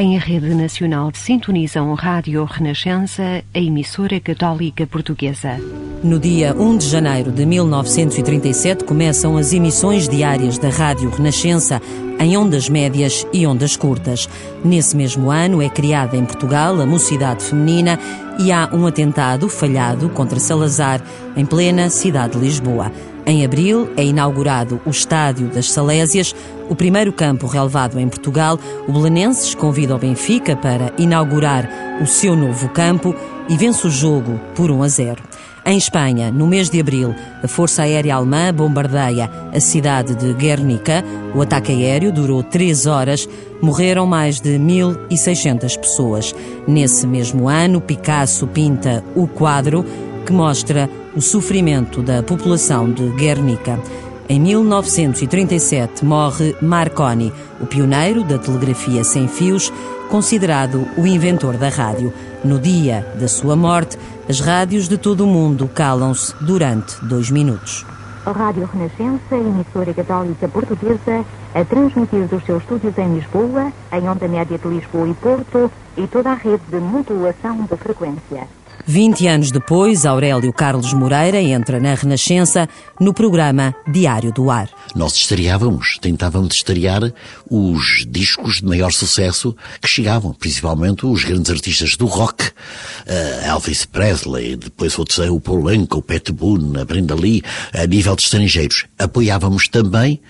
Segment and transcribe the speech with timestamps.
[0.00, 5.58] em rede nacional sintonizam Rádio Renascença, a emissora católica portuguesa.
[6.04, 11.82] No dia 1 de janeiro de 1937 começam as emissões diárias da Rádio Renascença
[12.20, 14.28] em ondas médias e ondas curtas.
[14.64, 17.98] Nesse mesmo ano é criada em Portugal a Mocidade Feminina
[18.38, 21.02] e há um atentado falhado contra Salazar
[21.36, 22.92] em plena cidade de Lisboa.
[23.28, 26.34] Em abril é inaugurado o Estádio das Salésias,
[26.70, 28.58] o primeiro campo relevado em Portugal.
[28.88, 31.68] O Belenenses convida o Benfica para inaugurar
[32.00, 33.14] o seu novo campo
[33.46, 35.22] e vence o jogo por 1 a 0.
[35.66, 41.04] Em Espanha, no mês de abril, a Força Aérea Alemã bombardeia a cidade de Guernica.
[41.34, 43.28] O ataque aéreo durou três horas.
[43.60, 46.34] Morreram mais de 1.600 pessoas.
[46.66, 49.84] Nesse mesmo ano, Picasso pinta o quadro
[50.28, 53.80] que mostra o sofrimento da população de Guernica.
[54.28, 59.72] Em 1937 morre Marconi, o pioneiro da telegrafia sem fios,
[60.10, 62.12] considerado o inventor da rádio.
[62.44, 63.96] No dia da sua morte,
[64.28, 67.86] as rádios de todo o mundo calam-se durante dois minutos.
[68.26, 74.28] A Rádio Renascença, emissora católica portuguesa, a transmitir dos seus estúdios em Lisboa, em onda
[74.28, 78.46] média de Lisboa e Porto e toda a rede de modulação de frequência.
[78.86, 82.68] 20 anos depois, Aurélio Carlos Moreira entra na Renascença
[83.00, 84.68] no programa Diário do Ar.
[84.94, 87.12] Nós estreávamos, tentávamos estrear
[87.50, 93.84] os discos de maior sucesso que chegavam, principalmente os grandes artistas do rock, uh, Elvis
[93.84, 97.42] Presley, depois outros, o Paul Anka, o Pat Boone, a Brenda Lee,
[97.74, 98.86] a nível de estrangeiros.
[98.98, 100.20] Apoiávamos também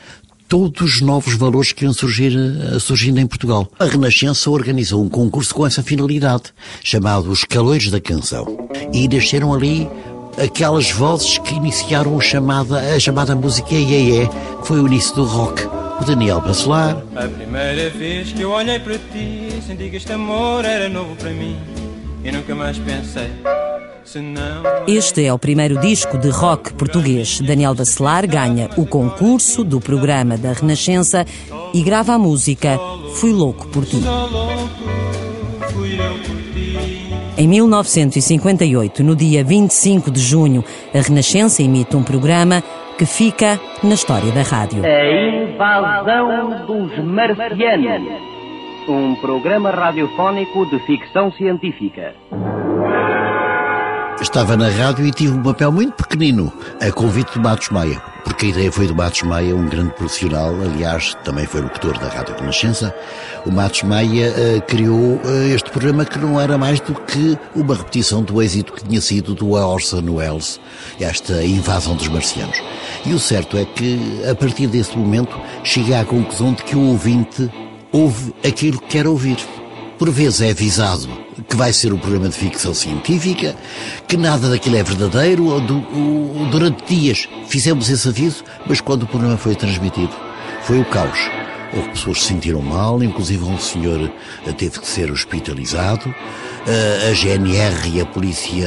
[0.49, 3.71] todos os novos valores que iam surgir, eh, surgindo em Portugal.
[3.79, 6.45] A Renascença organizou um concurso com essa finalidade,
[6.83, 8.47] chamado Os Caloiros da Canção.
[8.93, 9.89] E nasceram ali
[10.43, 15.25] aquelas vozes que iniciaram a chamada, a chamada música Iê, que foi o início do
[15.25, 15.67] rock.
[16.01, 17.03] O Daniel Bacelar.
[17.17, 21.31] A primeira vez que eu olhei para ti, senti que este amor era novo para
[21.31, 21.59] mim.
[22.25, 23.29] E nunca mais pensei
[24.87, 27.43] este é o primeiro disco de rock português.
[27.43, 31.27] Daniel Bacelar ganha o concurso do programa da Renascença
[31.75, 32.79] e grava a música
[33.17, 33.99] Fui Louco por Ti.
[37.37, 40.65] Em 1958, no dia 25 de junho,
[40.95, 42.63] a Renascença emite um programa
[42.97, 44.83] que fica na história da rádio.
[44.85, 48.29] A invasão dos marcianos.
[48.89, 52.15] Um programa radiofónico de ficção científica.
[54.21, 58.47] Estava na rádio e tive um papel muito pequenino, a convite do Matos Maia, porque
[58.47, 62.35] a ideia foi do Matos Maia, um grande profissional, aliás, também foi locutor da Rádio
[62.35, 62.93] Renascença.
[63.47, 67.77] O Matos Maia uh, criou uh, este programa que não era mais do que uma
[67.77, 70.61] repetição do êxito que tinha sido do Orson Welles,
[71.01, 72.61] esta invasão dos marcianos.
[73.07, 76.89] E o certo é que, a partir desse momento, cheguei à conclusão de que o
[76.89, 77.49] ouvinte
[77.93, 79.37] ouve aquilo que quer ouvir
[79.99, 81.09] por vezes é avisado
[81.49, 83.57] que vai ser um programa de ficção científica,
[84.07, 89.05] que nada daquilo é verdadeiro, ou, do, ou, durante dias fizemos esse aviso, mas quando
[89.05, 90.13] o programa foi transmitido,
[90.63, 91.38] foi o caos.
[91.73, 94.11] Houve pessoas que se sentiram mal, inclusive um senhor
[94.57, 96.15] teve que ser hospitalizado.
[97.09, 98.67] A GNR e a polícia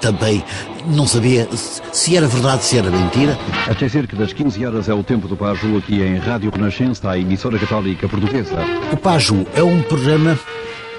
[0.00, 0.42] também
[0.86, 1.48] não sabia
[1.92, 3.38] se era verdade, se era mentira.
[3.68, 7.18] Até cerca das 15 horas é o tempo do Paju aqui em Rádio Renascença, a
[7.18, 8.56] emissora católica portuguesa.
[8.92, 10.38] O Paju é um programa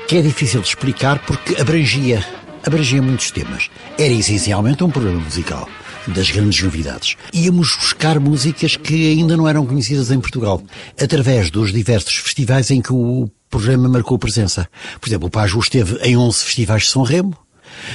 [0.07, 2.23] que é difícil de explicar porque abrangia,
[2.65, 3.69] abrangia muitos temas.
[3.97, 5.67] Era essencialmente um programa musical
[6.07, 7.15] das grandes novidades.
[7.33, 10.61] Íamos buscar músicas que ainda não eram conhecidas em Portugal,
[11.01, 14.67] através dos diversos festivais em que o programa marcou presença.
[14.99, 17.37] Por exemplo, o Paju esteve em 11 festivais de São Remo,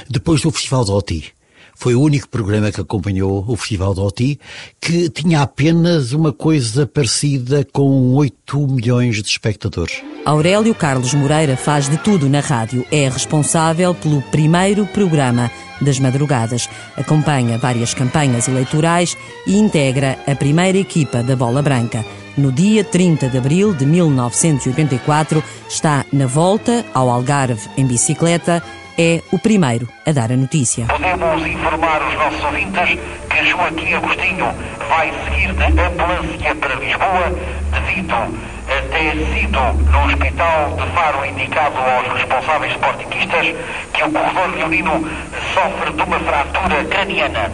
[0.09, 1.38] depois do Festival de Oti.
[1.81, 4.41] Foi o único programa que acompanhou o Festival de Oti,
[4.81, 10.03] que tinha apenas uma coisa parecida com 8 milhões de espectadores.
[10.25, 12.85] Aurélio Carlos Moreira faz de tudo na rádio.
[12.91, 15.49] É responsável pelo primeiro programa
[15.81, 16.69] das madrugadas.
[16.97, 19.17] Acompanha várias campanhas eleitorais
[19.47, 22.05] e integra a primeira equipa da Bola Branca.
[22.37, 28.65] No dia 30 de abril de 1984, está na volta ao Algarve em bicicleta
[28.99, 30.87] é o primeiro a dar a notícia.
[30.87, 32.99] Podemos informar os nossos ouvintes
[33.31, 34.53] que Joaquim Agostinho
[34.89, 37.33] vai seguir de ambulância para Lisboa
[37.73, 39.61] devido a ter sido
[39.93, 43.55] no hospital de Faro indicado aos responsáveis sportinguistas
[43.93, 45.09] que o corredor leonino
[45.55, 47.51] sofre de uma fratura craniana.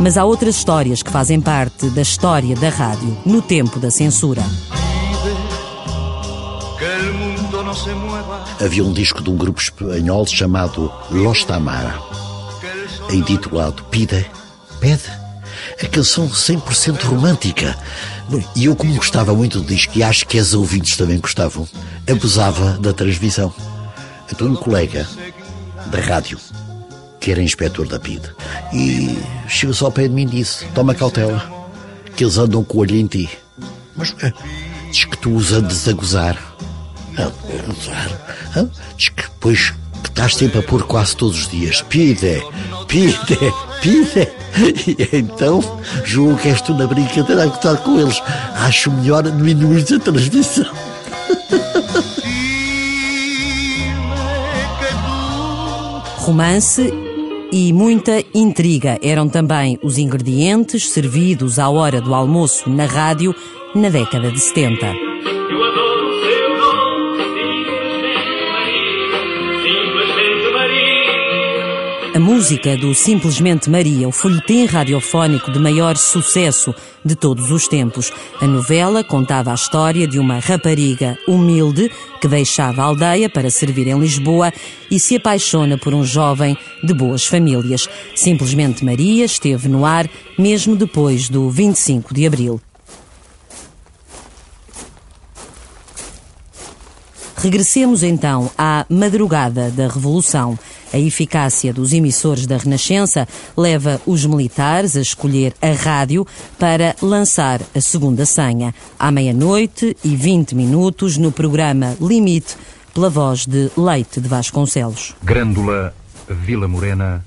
[0.00, 4.42] Mas há outras histórias que fazem parte da história da rádio no tempo da censura.
[8.60, 11.98] Havia um disco de um grupo espanhol chamado Los Tamara,
[13.10, 14.26] intitulado Pide,
[14.80, 15.10] Pede.
[15.82, 17.76] a canção 100% romântica.
[18.54, 21.68] E eu, como gostava muito do disco, e acho que as ouvintes também gostavam,
[22.08, 23.52] abusava da transmissão.
[24.30, 25.06] Então um colega
[25.86, 26.38] da rádio,
[27.20, 28.22] que era inspetor da PID,
[28.72, 29.18] e
[29.48, 31.42] chegou-se ao pé de mim e disse, toma cautela,
[32.16, 33.28] que eles andam com o olho em ti.
[33.96, 34.32] Mas é,
[34.90, 36.53] diz que tu os andes a gozar.
[39.44, 41.82] Depois que estás sempre a pôr quase todos os dias.
[41.82, 42.42] Pide,
[42.88, 43.38] pide,
[43.82, 44.28] pide.
[44.86, 45.60] E então,
[46.04, 48.22] julgo que és tu na brincadeira a gozar com eles.
[48.54, 50.70] Acho melhor diminuir a transmissão.
[56.18, 56.90] Romance
[57.52, 63.34] e muita intriga eram também os ingredientes servidos à hora do almoço na rádio
[63.74, 65.13] na década de 70.
[72.24, 76.74] Música do Simplesmente Maria, o folhetim radiofónico de maior sucesso
[77.04, 78.10] de todos os tempos.
[78.40, 81.92] A novela contava a história de uma rapariga humilde
[82.22, 84.50] que deixava a aldeia para servir em Lisboa
[84.90, 87.86] e se apaixona por um jovem de boas famílias.
[88.16, 92.58] Simplesmente Maria esteve no ar mesmo depois do 25 de abril.
[97.36, 100.58] Regressemos então à madrugada da Revolução.
[100.94, 103.26] A eficácia dos emissores da Renascença
[103.56, 106.24] leva os militares a escolher a rádio
[106.56, 108.72] para lançar a segunda senha.
[108.96, 112.56] À meia-noite e 20 minutos no programa Limite,
[112.94, 115.16] pela voz de Leite de Vasconcelos.
[115.20, 115.92] Grândola,
[116.28, 117.24] Vila Morena,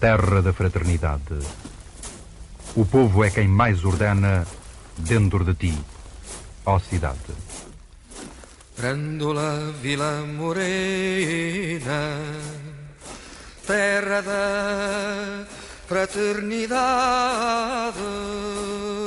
[0.00, 1.36] terra da fraternidade.
[2.74, 4.46] O povo é quem mais ordena
[4.96, 5.74] dentro de ti,
[6.64, 7.18] ó cidade.
[8.78, 12.20] Grândola Vila Morena,
[13.66, 15.46] terra da
[15.86, 17.96] fraternidade.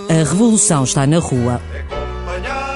[0.09, 1.61] A revolução está na rua.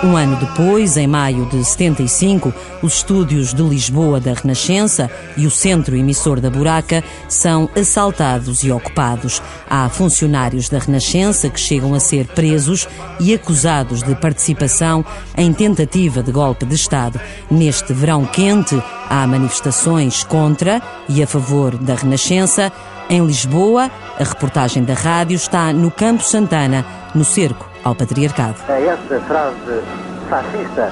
[0.03, 5.51] Um ano depois, em maio de 75, os estúdios de Lisboa da Renascença e o
[5.51, 9.41] centro emissor da Buraca são assaltados e ocupados.
[9.69, 12.85] Há funcionários da Renascença que chegam a ser presos
[13.17, 15.05] e acusados de participação
[15.37, 17.17] em tentativa de golpe de Estado.
[17.49, 18.77] Neste verão quente,
[19.09, 22.73] há manifestações contra e a favor da Renascença.
[23.09, 23.89] Em Lisboa,
[24.19, 26.85] a reportagem da rádio está no Campo Santana,
[27.15, 28.55] no cerco ao patriarcado.
[28.69, 29.83] É essa frase
[30.29, 30.91] fascista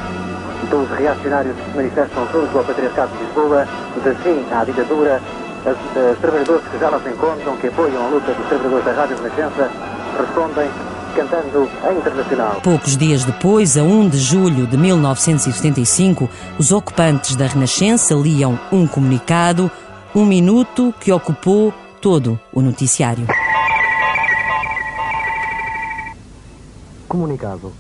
[0.70, 3.68] dos reacionários que se manifestam junto ao patriarcado de Lisboa,
[4.04, 5.22] de fim à ditadura,
[5.66, 9.18] os trabalhadores que já lá se encontram, que apoiam a luta dos trabalhadores da Rádio
[9.18, 9.72] Renascença,
[10.18, 10.70] respondem
[11.16, 12.62] cantando a Internacional.
[12.64, 18.88] Poucos dias depois, a 1 de julho de 1975, os ocupantes da Renascença liam um
[18.88, 19.70] comunicado,
[20.16, 23.28] um minuto que ocupou todo o noticiário.
[27.12, 27.74] Comunicado.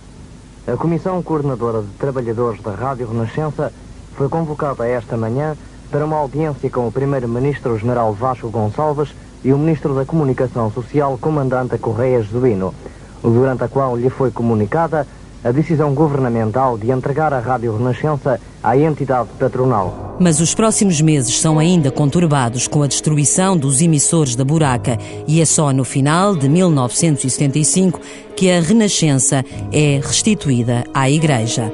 [0.68, 3.72] A Comissão Coordenadora de Trabalhadores da Rádio Renascença
[4.18, 5.56] foi convocada esta manhã
[5.89, 11.18] para uma audiência com o Primeiro-Ministro General Vasco Gonçalves e o Ministro da Comunicação Social,
[11.18, 12.75] Comandante Correia Jesuíno,
[13.24, 15.07] durante a qual lhe foi comunicada
[15.45, 20.10] a decisão governamental de entregar a Rádio Renascença à entidade patronal.
[20.21, 25.41] Mas os próximos meses são ainda conturbados com a destruição dos emissores da buraca e
[25.41, 28.00] é só no final de 1975
[28.35, 31.73] que a Renascença é restituída à Igreja.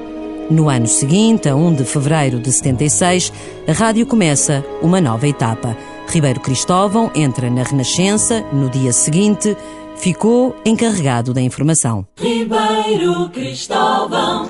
[0.50, 3.34] No ano seguinte, a 1 de fevereiro de 76,
[3.68, 5.76] a rádio começa uma nova etapa.
[6.08, 9.58] Ribeiro Cristóvão entra na Renascença no dia seguinte
[9.98, 12.08] ficou encarregado da informação.
[12.18, 14.48] Ribeiro Cristóvão.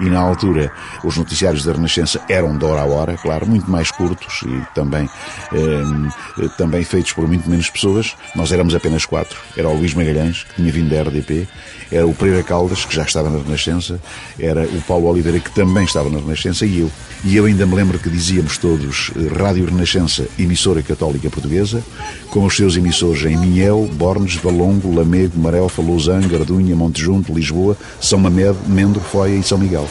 [0.00, 0.72] E na altura
[1.02, 5.08] os noticiários da Renascença eram de hora a hora, claro, muito mais curtos e também,
[5.52, 8.16] eh, também feitos por muito menos pessoas.
[8.34, 9.38] Nós éramos apenas quatro.
[9.56, 11.46] Era o Luís Magalhães, que tinha vindo da RDP,
[11.90, 14.00] era o Pereira Caldas, que já estava na Renascença,
[14.38, 16.90] era o Paulo Oliveira, que também estava na Renascença, e eu.
[17.24, 21.82] E eu ainda me lembro que dizíamos todos eh, Rádio Renascença, emissora católica portuguesa,
[22.30, 27.76] com os seus emissores em Minhel, Bornes, Valongo, Lamego, Marelfa, Lausanne, Gardunha, Monte Junto, Lisboa,
[28.00, 29.83] São Mamed, Mendro, Foia e São Miguel.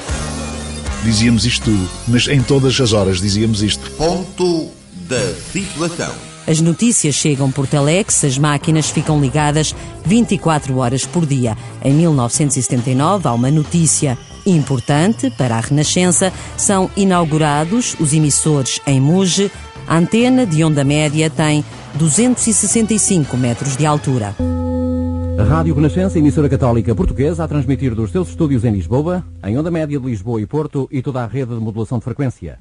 [1.03, 3.91] Dizíamos isto tudo, mas em todas as horas dizíamos isto.
[3.91, 4.69] Ponto
[5.07, 6.13] da situação.
[6.45, 9.73] As notícias chegam por telex, as máquinas ficam ligadas
[10.05, 11.57] 24 horas por dia.
[11.83, 16.33] Em 1979 há uma notícia importante para a Renascença.
[16.57, 19.49] São inaugurados os emissores em Muge.
[19.87, 21.63] A antena de onda média tem
[21.95, 24.35] 265 metros de altura.
[25.35, 29.71] A Rádio Renascença, emissora católica portuguesa, a transmitir dos seus estúdios em Lisboa, em onda
[29.71, 32.59] média de Lisboa e Porto e toda a rede de modulação de frequência.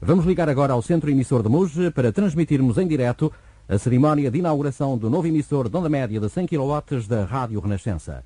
[0.00, 3.32] Vamos ligar agora ao centro emissor de Muge para transmitirmos em direto
[3.68, 7.60] a cerimónia de inauguração do novo emissor de onda média de 100 kW da Rádio
[7.60, 8.24] Renascença.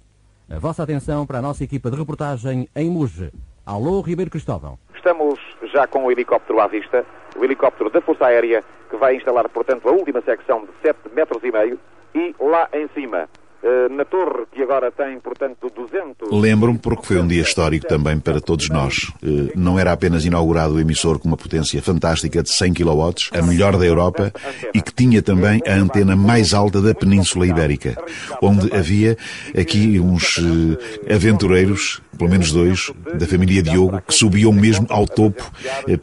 [0.49, 3.30] A vossa atenção para a nossa equipa de reportagem em Muge.
[3.66, 4.78] Alô, Ribeiro Cristóvão.
[4.95, 5.38] Estamos
[5.75, 7.04] já com o helicóptero à vista,
[7.37, 11.45] o helicóptero da Força Aérea, que vai instalar, portanto, a última secção de 7 metros
[11.45, 11.78] e meio,
[12.14, 13.28] e lá em cima,
[13.91, 16.31] na torre, que agora tem, portanto, 200...
[16.31, 19.13] Lembro-me porque foi um dia histórico também para todos nós.
[19.23, 23.43] Eh, não era apenas inaugurado o emissor com uma potência fantástica de 100 kW, a
[23.43, 24.33] melhor da Europa,
[24.73, 27.97] e que tinha também a antena mais alta da Península Ibérica,
[28.41, 29.17] onde havia
[29.59, 35.51] aqui uns eh, aventureiros, pelo menos dois, da família Diogo, que subiam mesmo ao topo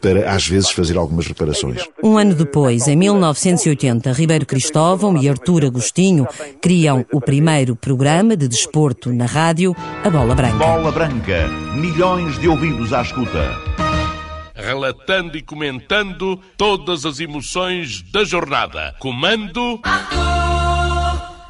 [0.00, 1.82] para, às vezes, fazer algumas reparações.
[2.02, 6.28] Um ano depois, em 1980, Ribeiro Cristóvão e Artur Agostinho
[6.60, 10.56] criam o primeiro programa de desporto na rádio, a Bola Branca.
[10.56, 13.56] Bola Branca, milhões de ouvidos à escuta.
[14.54, 18.94] Relatando e comentando todas as emoções da jornada.
[18.98, 19.80] Comando.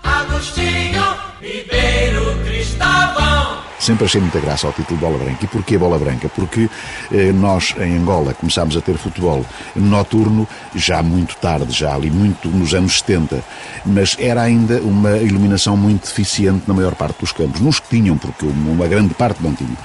[0.03, 1.03] Agostinho
[1.41, 3.64] Ribeiro Cristóvão.
[3.85, 5.45] Sempre achei muita graça ao título Bola Branca.
[5.45, 6.27] E porquê Bola Branca?
[6.31, 6.71] Porque
[7.13, 9.45] eh, nós, em Angola, começámos a ter futebol
[9.77, 13.45] noturno já muito tarde, já ali muito nos anos 70,
[13.85, 17.61] mas era ainda uma iluminação muito deficiente na maior parte dos campos.
[17.61, 19.77] Nos que tinham, porque uma grande parte não tinham.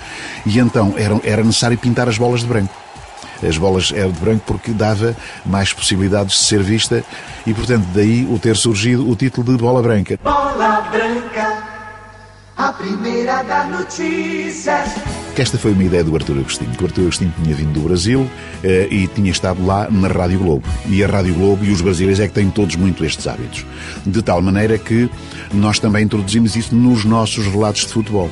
[0.46, 2.74] E então era, era necessário pintar as bolas de branco
[3.42, 5.16] as bolas eram de branco porque dava
[5.46, 7.04] mais possibilidades de ser vista
[7.46, 10.20] e, portanto, daí o ter surgido o título de Bola Branca.
[10.22, 11.69] Bola Branca,
[12.60, 14.84] a primeira da notícia.
[15.38, 16.72] Esta foi uma ideia do Artur Agostinho.
[16.78, 18.30] O Artur Agostinho tinha vindo do Brasil
[18.62, 20.68] eh, e tinha estado lá na Rádio Globo.
[20.86, 23.66] E a Rádio Globo e os brasileiros é que têm todos muito estes hábitos.
[24.06, 25.10] De tal maneira que
[25.54, 28.30] nós também introduzimos isso nos nossos relatos de futebol.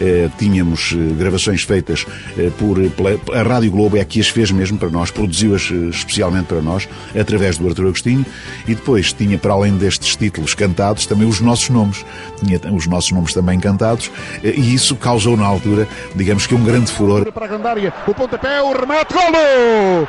[0.00, 4.50] Eh, tínhamos eh, gravações feitas eh, por pela, a Rádio Globo é que as fez
[4.50, 8.24] mesmo para nós, produziu-as especialmente para nós, através do Artur Agostinho,
[8.66, 12.04] e depois tinha, para além destes títulos cantados, também os nossos nomes.
[12.42, 14.10] Tinha os nossos nomes também cantados,
[14.42, 17.30] e isso causou na altura, digamos que um grande furor.
[17.32, 20.08] Para a grande área, o pontapé, o remate, golo!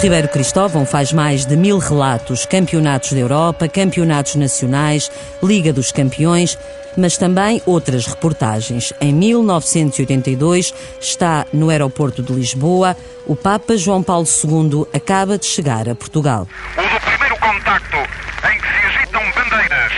[0.00, 6.58] Ribeiro Cristóvão faz mais de mil relatos, campeonatos da Europa, campeonatos nacionais, Liga dos Campeões,
[6.96, 8.92] mas também outras reportagens.
[9.00, 12.96] Em 1982 está no aeroporto de Lisboa,
[13.26, 16.46] o Papa João Paulo II acaba de chegar a Portugal.
[16.76, 19.92] O do primeiro contacto, em que se agitam bandeiras,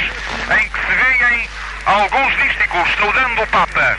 [0.59, 1.49] em que se veem
[1.87, 3.97] alguns dísticos saudando o Papa,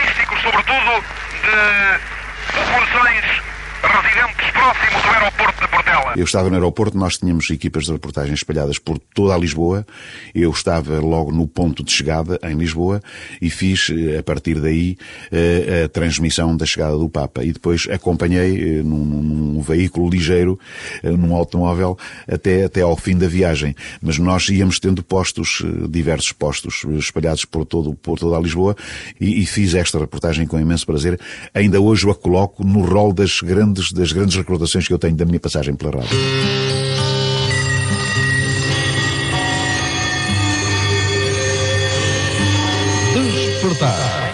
[0.00, 1.04] dísticos sobretudo
[1.42, 2.14] de
[2.52, 3.53] populações
[3.86, 6.12] residentes próximos do aeroporto de Portela.
[6.16, 9.86] Eu estava no aeroporto, nós tínhamos equipas de reportagem espalhadas por toda a Lisboa.
[10.34, 13.02] Eu estava logo no ponto de chegada, em Lisboa,
[13.40, 14.96] e fiz, eh, a partir daí,
[15.30, 17.44] eh, a transmissão da chegada do Papa.
[17.44, 20.58] E depois acompanhei eh, num, num veículo ligeiro,
[21.02, 21.98] num automóvel,
[22.28, 23.74] até, até ao fim da viagem.
[24.00, 28.76] Mas nós íamos tendo postos, diversos postos, espalhados por, todo, por toda a Lisboa,
[29.20, 31.18] e, e fiz esta reportagem com imenso prazer.
[31.52, 35.16] Ainda hoje a coloco no rol das grandes grandes, das grandes recordações que eu tenho
[35.16, 36.16] da minha passagem pela rádio.
[43.14, 44.32] Despertar.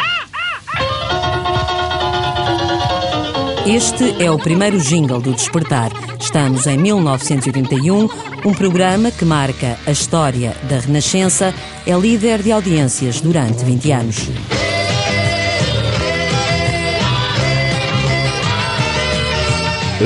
[3.66, 5.92] Este é o primeiro jingle do Despertar.
[6.18, 8.08] Estamos em 1981,
[8.44, 11.54] um programa que marca a história da Renascença,
[11.86, 14.59] é líder de audiências durante 20 anos.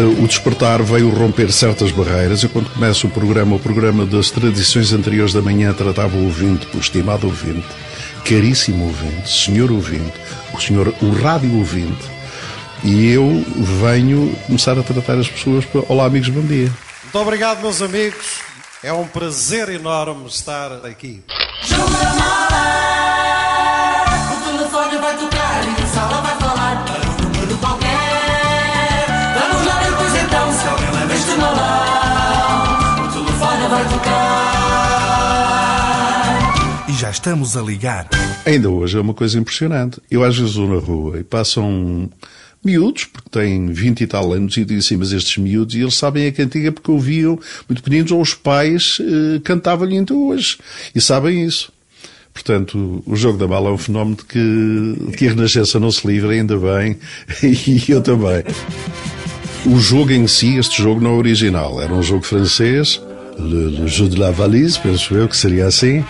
[0.02, 2.42] O despertar veio romper certas barreiras.
[2.42, 6.66] Eu, quando começo o programa, o programa das tradições anteriores da manhã tratava o ouvinte,
[6.74, 7.66] o estimado ouvinte,
[8.24, 10.14] caríssimo ouvinte, senhor ouvinte,
[10.52, 12.02] o senhor, o rádio ouvinte.
[12.82, 13.44] E eu
[13.80, 15.82] venho começar a tratar as pessoas para.
[15.88, 16.70] Olá, amigos, bom dia.
[17.04, 18.40] Muito obrigado, meus amigos.
[18.82, 21.22] É um prazer enorme estar aqui.
[37.24, 38.06] Estamos a ligar.
[38.44, 39.98] Ainda hoje é uma coisa impressionante.
[40.10, 42.10] Eu às vezes vou na rua e passam
[42.62, 45.94] miúdos, porque têm 20 e tal anos, e digo assim, mas estes miúdos, e eles
[45.94, 50.58] sabem a cantiga porque ouviam muito pequeninos, ou os pais eh, cantavam-lhe ainda hoje.
[50.94, 51.72] E sabem isso.
[52.34, 55.90] Portanto, o jogo da bala é um fenómeno de que, de que a Renascença não
[55.90, 56.98] se livra, ainda bem,
[57.42, 58.44] e eu também.
[59.64, 61.80] O jogo em si, este jogo não é original.
[61.80, 63.00] Era um jogo francês,
[63.38, 66.04] Le, le Jeu de la Valise, penso eu que seria assim,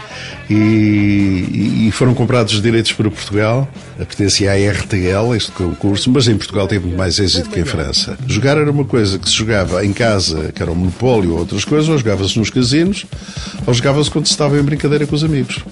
[0.51, 6.37] e, e foram comprados os direitos para Portugal, pertencia à RTL, este concurso, mas em
[6.37, 8.19] Portugal teve muito mais êxito que em França.
[8.27, 11.65] Jogar era uma coisa que se jogava em casa, que era um monopólio ou outras
[11.65, 13.07] coisas, ou jogava-se nos casinos,
[13.67, 15.65] ou jogava-se quando se estava em brincadeira com os amigos.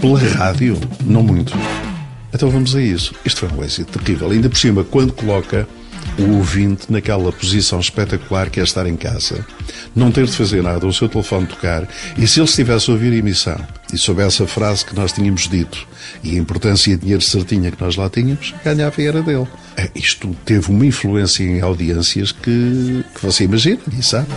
[0.00, 1.52] Pela rádio, não muito.
[2.32, 3.14] Então vamos a isso.
[3.24, 4.30] Isto foi um êxito terrível.
[4.30, 5.66] Ainda por cima, quando coloca
[6.18, 9.44] o ouvinte naquela posição espetacular que é estar em casa,
[9.94, 13.12] não ter de fazer nada, o seu telefone tocar, e se ele estivesse a ouvir
[13.12, 13.60] a emissão
[13.92, 15.86] e soubesse a frase que nós tínhamos dito
[16.22, 19.48] e a importância e dinheiro certinha que nós lá tínhamos, ganhava e era dele.
[19.76, 24.28] É, isto teve uma influência em audiências que, que você imagina e sabe.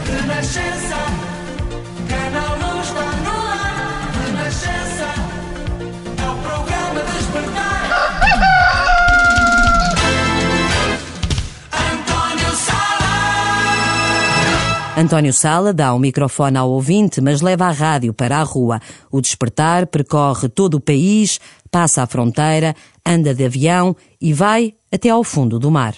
[15.06, 18.82] António Sala dá o microfone ao ouvinte, mas leva a rádio para a rua.
[19.12, 25.10] O despertar percorre todo o país, passa a fronteira, anda de avião e vai até
[25.10, 25.94] ao fundo do mar.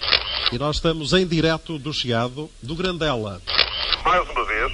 [0.52, 3.42] E nós estamos em direto do Chiado do Grandela.
[4.04, 4.74] Mais uma vez,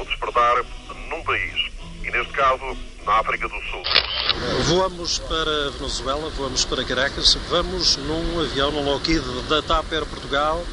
[0.00, 0.64] o despertar
[1.10, 1.70] num país,
[2.04, 2.64] e neste caso
[3.04, 3.82] na África do Sul.
[4.62, 10.64] Voamos para Venezuela, voamos para Caracas, vamos num avião, num Lockheed da TAP Air Portugal.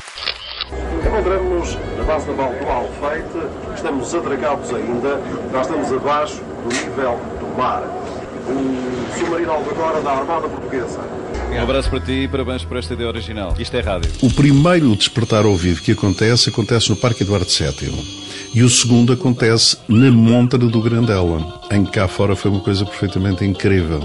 [1.05, 7.57] Encontramos-nos na base naval do Alfeite, estamos atracados ainda, nós estamos abaixo do nível do
[7.57, 7.83] mar.
[8.47, 10.99] O submarino Albacora da Armada Portuguesa.
[11.51, 13.53] Um abraço para ti e parabéns por esta ideia original.
[13.59, 14.09] Isto é rádio.
[14.21, 18.31] O primeiro despertar ao vivo que acontece, acontece no Parque Eduardo VII.
[18.53, 22.85] E o segundo acontece na montra do Grandela, em que cá fora foi uma coisa
[22.85, 23.99] perfeitamente incrível.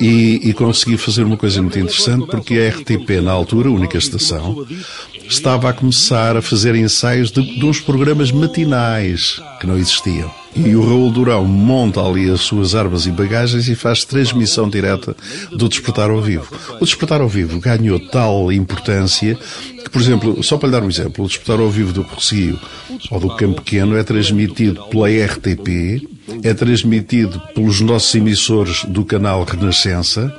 [0.00, 4.66] E, e, consegui fazer uma coisa muito interessante porque a RTP, na altura, única estação,
[5.32, 10.30] estava a começar a fazer ensaios de, de uns programas matinais que não existiam.
[10.54, 15.16] E o Raul Durão monta ali as suas armas e bagagens e faz transmissão direta
[15.50, 16.54] do Despertar ao Vivo.
[16.78, 19.34] O Despertar ao Vivo ganhou tal importância
[19.82, 22.60] que, por exemplo, só para lhe dar um exemplo, o Despertar ao Vivo do Rocio
[23.10, 26.06] ou do Campo Pequeno é transmitido pela RTP,
[26.42, 30.32] é transmitido pelos nossos emissores do canal Renascença,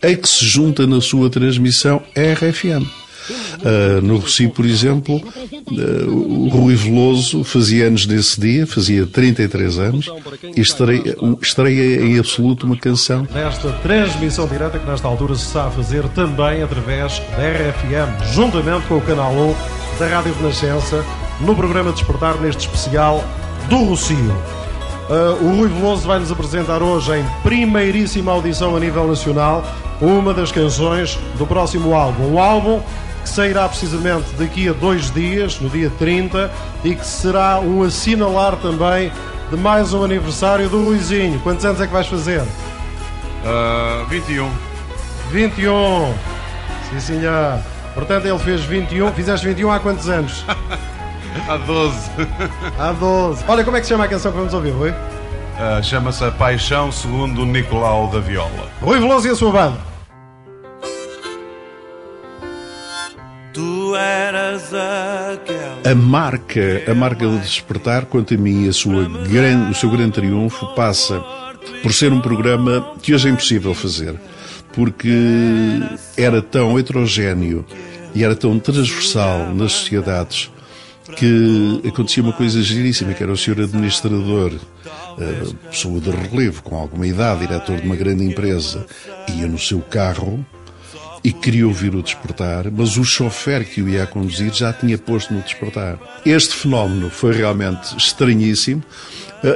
[0.00, 3.02] a que se junta na sua transmissão a RFM.
[3.30, 9.78] Uh, no Recife, por exemplo, uh, o Rui Veloso fazia anos nesse dia, fazia 33
[9.78, 10.10] anos,
[10.56, 13.26] e estreia em absoluto uma canção.
[13.32, 18.86] Nesta transmissão direta que nesta altura se está a fazer também através da RFM, juntamente
[18.86, 21.04] com o canal 1 da Rádio Renascença,
[21.40, 23.22] no programa Despertar, neste especial
[23.68, 24.16] do Rocio.
[25.08, 29.64] Uh, o Rui Veloso vai nos apresentar hoje, em primeiríssima audição a nível nacional,
[30.00, 32.34] uma das canções do próximo álbum.
[32.34, 32.80] Um álbum
[33.22, 36.50] que sairá precisamente daqui a dois dias, no dia 30,
[36.84, 39.12] e que será um assinalar também
[39.50, 41.38] de mais um aniversário do Ruizinho.
[41.40, 42.40] Quantos anos é que vais fazer?
[42.40, 44.50] Uh, 21.
[45.30, 46.14] 21.
[46.90, 47.58] Sim, senhor.
[47.94, 49.12] Portanto, ele fez 21.
[49.12, 50.44] Fizeste 21 há quantos anos?
[51.48, 52.10] há 12.
[52.78, 53.44] há 12.
[53.46, 54.90] Olha, como é que se chama a canção que vamos ouvir, Rui?
[54.90, 58.68] Uh, Chama-se Paixão segundo Nicolau da Viola.
[58.80, 59.91] Rui Veloso e a sua banda.
[65.84, 69.08] A marca, a marca do despertar, quanto a mim, a sua
[69.70, 71.22] o seu grande triunfo passa
[71.82, 74.14] por ser um programa que hoje é impossível fazer,
[74.72, 75.10] porque
[76.16, 77.64] era tão heterogéneo
[78.14, 80.50] e era tão transversal nas sociedades
[81.16, 84.52] que acontecia uma coisa giríssima, que era o senhor administrador,
[85.18, 88.86] eh, pessoa de relevo, com alguma idade, diretor de uma grande empresa,
[89.28, 90.44] ia no seu carro
[91.24, 95.32] e queria ouvir o despertar, mas o chofer que o ia conduzir já tinha posto
[95.32, 95.98] no despertar.
[96.26, 98.82] Este fenómeno foi realmente estranhíssimo,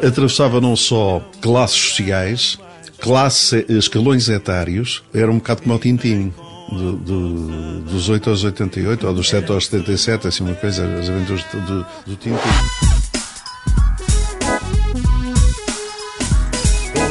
[0.06, 2.58] atravessava não só classes sociais,
[3.00, 6.32] classes, escalões etários, era um bocado como o Tintim.
[6.68, 11.08] Do, do, dos 8 aos 88, ou dos 7 aos 77, assim uma coisa, as
[11.08, 12.40] aventuras do, do Tintim.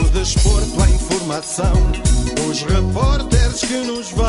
[0.01, 1.91] O desporto, a informação,
[2.55, 4.25] os repórteres que nos vão.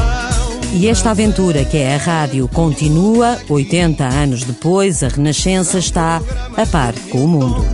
[0.72, 3.38] E esta aventura, que é a rádio, continua.
[3.48, 6.20] 80 anos depois, a Renascença está
[6.56, 7.64] a par com o mundo.